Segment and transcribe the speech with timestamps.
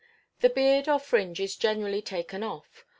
[0.39, 2.85] The beard or fringe is generally taken off.